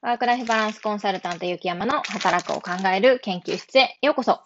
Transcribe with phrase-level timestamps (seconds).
[0.00, 4.38] ワークライフバランスコンサルタント雪山の働くを考える研究室へようこそ。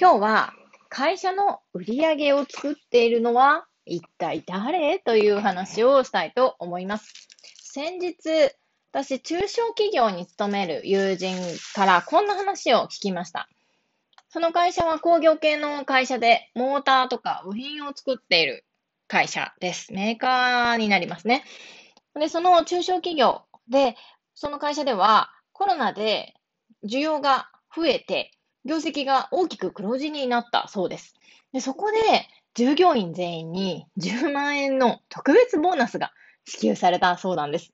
[0.00, 0.54] 今日は
[0.88, 7.12] 会社の売り上げを作っているのは一体誰という話をしたいと思います。
[7.60, 8.16] 先日、
[8.90, 11.36] 私、中小企業に勤める友人
[11.74, 13.50] からこんな話を聞きました。
[14.30, 18.64] その会社は工業系の会社で、モーターとか部品を作っている
[19.08, 19.92] 会社です。
[19.92, 21.44] メーカーになりますね。
[22.18, 23.94] で、その中小企業で、
[24.36, 26.34] その会社ではコロナで
[26.84, 28.30] 需要が増えて、
[28.66, 31.14] 業績が大きく黒字になったそうです。
[31.52, 31.96] でそこで、
[32.54, 36.12] 従業員全員に10万円の特別ボーナスが
[36.46, 37.72] 支給されたそうなんです。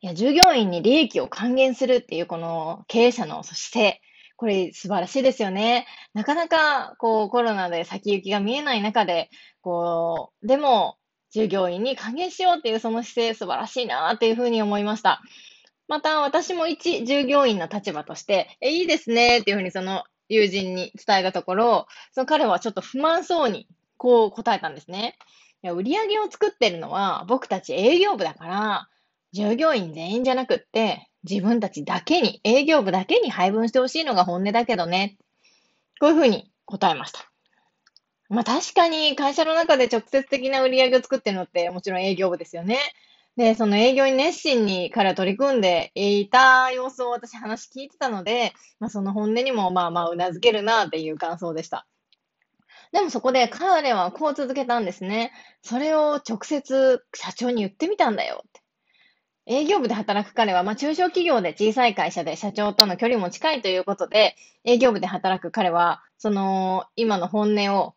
[0.00, 4.00] いや、従業員に利益を還元するっていうこの経営者の姿勢、
[4.36, 5.86] これ素晴らしいですよね。
[6.14, 9.28] なかなかこうコロナで先行きが見えない中で、
[9.60, 10.96] こう、でも
[11.30, 15.20] 従業員に還元しようっていうその姿勢素晴らしいなっていうふうに思いました。
[15.90, 23.66] また私も一従業員の立場として、え、いいですねっていうふうにその友人に伝えたところ、その彼はちょっと不満そうに
[23.96, 25.18] こう答えたんですね。
[25.64, 28.88] いや売り上げを作ってるのは僕たち営業部だから、
[29.32, 35.18] 従業員全員じゃなくって、自分たちだけに、営業部だけに配分してほしいのが本音だけどね。
[35.98, 37.28] こういうふうに答えました。
[38.28, 42.78] まあ確かに会社の中で直接的な売り上げを作ってるのってもちろん営業部ですよね。
[43.36, 51.86] で、その営業に熱心に彼は取り組んでいた様子を私話聞いてたので、まあその本音にもまあまあうなずけるなっていう感想でした。
[52.92, 55.32] でもそこで彼はこう続けたんですね。
[55.62, 58.60] それを直接社長に言ってみたんだよって。
[59.46, 67.94] 営業部で働く彼は、まあ、中小企業で小さい会社で社長との距離も近いということで、営業部で働く彼は、その、今の本音を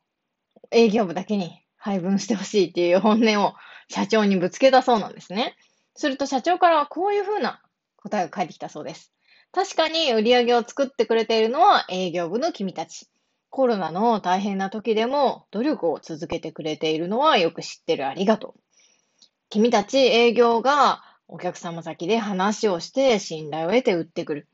[0.71, 3.53] 営業部だけに配分してほしいっていう本音を
[3.93, 5.55] 社長にぶつけたそうなんですね。
[5.95, 7.61] すると社長からはこういうふうな
[7.97, 9.13] 答えが返ってきたそうです。
[9.51, 13.07] 確かに売り上げを作ってくれているのは営業部の君たち。
[13.51, 18.59] コロナの大変な時でも努力を続けてくれているのはよく知ってるありがとう。
[19.49, 24.47] 君たち営業がお客様先で話をして信頼を得て売ってくる。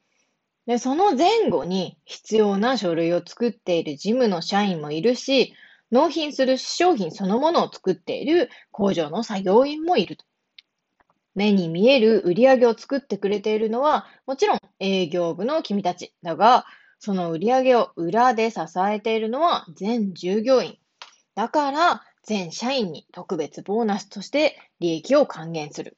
[0.68, 5.54] で、その前後に必要な書類を作っている事務の社員もいるし、
[5.92, 10.26] 納品する商品そのものを作っている工場の作業員もいると。
[11.36, 16.14] 目に見える売り上げを作ってくれているのは、もちろん営業部の君たち。
[16.22, 16.66] だが、
[17.00, 20.78] その売り上げを裏で支えているのは全従業員。
[21.36, 25.98] だから、全社員に特別ボーナスとして利益を還元する。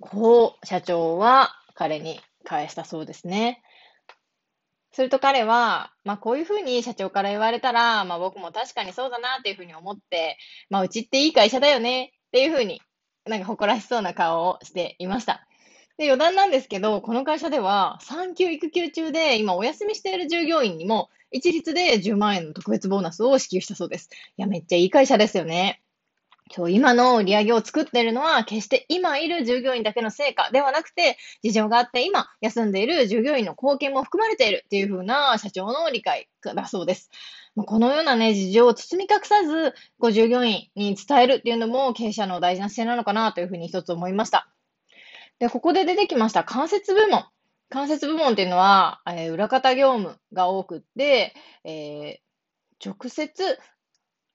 [0.00, 3.62] こう、社長は彼に返したそうですね。
[4.94, 10.38] すると彼は、まあこういうふうに社長から言われたら、まあ僕も確かにそうだなっていうふうに思って、
[10.70, 12.80] まあうちっていい会社だよねっていうふうに
[13.26, 15.46] なんか誇らしそうな顔をしていました。
[15.96, 24.08] で、余談なんですけど、この会社では産休育休中で今お休みしている従業員にも一律で10万円の特別ボーナスを支給したそうです。
[24.36, 25.83] いや、めっちゃいい会社ですよね。
[26.56, 37.10] 今日今の売り上げを作っているのは、決して今いる従業員だけの成果ではなくて、事情があって今休んでいる従業員の貢献も含まれているっていう風な社長の理解だそうです。
[37.56, 44.48] このようなね、事情を包み隠さず、ご従業員に伝えるっていうのも経営者の大事な姿勢なのかなというふうに一つ思いました。
[45.40, 47.24] で、ここで出てきました間接部門。
[47.68, 51.34] 間接部門っていうのは、えー、裏方業務が多くって、
[51.64, 53.58] えー、直接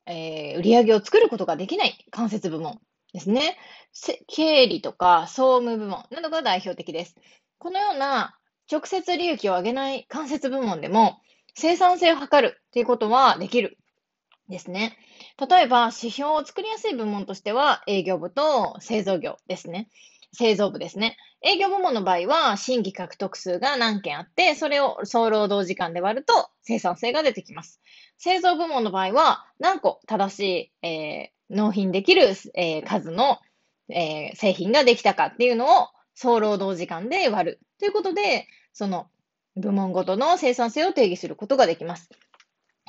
[0.09, 2.79] えー、売り上げを作ることができない間接部門
[3.13, 3.57] ですね。
[4.27, 7.15] 経理とか総務部門などが代表的です。
[7.59, 8.35] このような
[8.71, 11.19] 直接利益を上げない間接部門でも
[11.55, 13.77] 生産性を図るということはできる
[14.49, 14.97] ですね。
[15.39, 19.89] 例えば指標を作りやすい部門としては営業部と製造業ですね。
[20.33, 21.17] 製造部ですね。
[21.41, 27.81] 営業部門の場合は新規獲得数が何件あって、それを総労働時間で割ると生産性が出てきます。
[28.17, 33.39] 製造部門の場合は、何個正しい、えー、納品できる、えー、数の、
[33.89, 37.59] えー、製品ができたかっていうのを総労働時間で割る。
[37.79, 39.07] ということで、その
[39.55, 42.09] 部門ごとの生産性を定義することができます。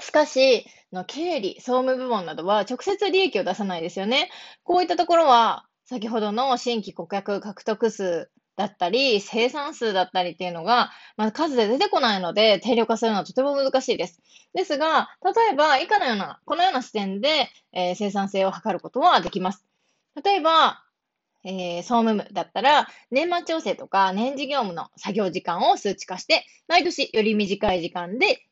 [0.00, 4.30] しかし、の経理、総務部門などは直接利益を出さないですよね。
[4.64, 14.20] こういったところは、先ほどの新規顧客獲得数だったり、生産数だったりっていうのが、まあ、数で出てこないので、定量化するのはとても難しいです。
[14.54, 19.66] ですが、例えば、以下のような、このような視点で、えー、生産性を測ることはできます。
[20.22, 20.84] 例えば、
[21.42, 28.46] えー、総務部だったら、年末調整とか年次業務の作業時間を数値化して、毎年より短い時間で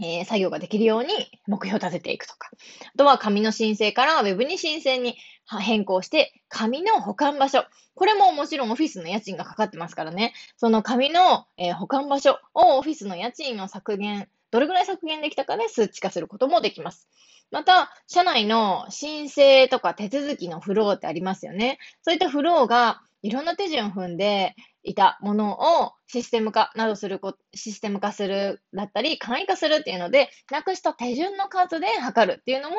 [0.00, 1.08] えー、作業ができるように
[1.46, 2.50] 目標を立てていくとか。
[2.94, 5.16] あとは紙の申請から Web に申請に
[5.60, 7.64] 変更して、紙の保管場所。
[7.94, 10.32] これももちろんオフィスの家賃がかかってますからね。
[10.56, 17.08] その紙の、えー、保管場所をオフィスの家賃を削減、どれぐらい削減できたかで数値化することもできます。
[17.50, 21.78] また、社内の申請とか手続きのフローってありますよね。
[22.00, 32.76] そういったフローがいろんな手順を踏んでいたものをシステム化などするこ、システム化するだったり、簡易化するっていうので、なくした手順の数で測るっていうのも、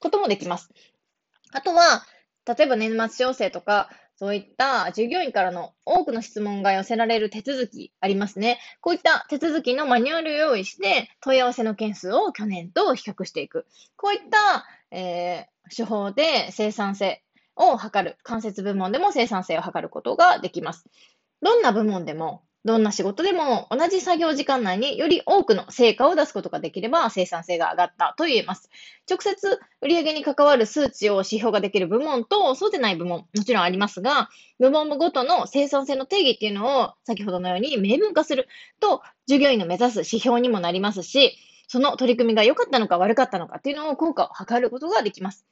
[0.00, 0.70] こともできます。
[1.52, 2.04] あとは、
[2.46, 8.60] 例えば年末調整とか、そういった従業員からの多くの質問が寄せられる手続きありますね。
[8.80, 13.66] こういった手続きのマニュアルを用意して、問い合わせの件数を去年と比較していく。
[13.96, 17.23] こういった、えー、手法で生産性
[17.56, 18.16] を測る。
[18.22, 20.84] 間接部門でも生産性を測ることができます。
[21.42, 28.70] どんな部門でもどんな仕事でも同じ作業時間内により多くの成果を出すことができれば生産性が上がったと言えます。
[29.08, 38.48] 直接売上に関わる数値を指標ができる部門とそうでない部門もちろんありますが、部門ごとの生産性の定義っていうのを先ほどのように明文化する
[38.80, 41.36] と従業員の目指す指標にもなりますし、
[41.68, 45.44] その取り組みが良かったのか悪かったのかっていうのを効果を測ることができます。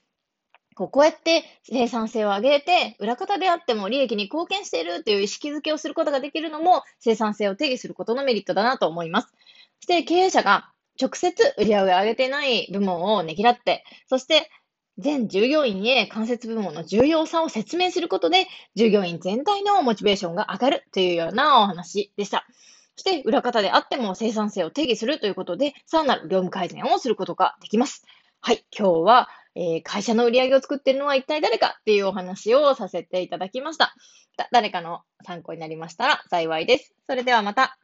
[0.75, 9.29] こうやって生産性を上げて、裏方であっても利益に貢献しているという意識づけをすることができるのも、生産性を定義することのメリットだなと思います。
[9.81, 10.71] そして経営者が
[11.01, 14.51] 直接売り上げを上げてない部門をねぎらって、そして
[14.99, 22.47] 全従業員へ間接部門の重要さを説明することで、従業員全体のモチベーションが上がるというようなお話でした。
[22.97, 28.05] そして、裏方であっても生産性を定義するということで、さらなる業務改善をすることができます。
[28.45, 33.95] はい、今日はえー、会社の売り上げを作っているのは一体誰かっていうお話をさせていただきました。
[34.51, 36.95] 誰かの参考になりましたら幸いです。
[37.07, 37.79] それではまた。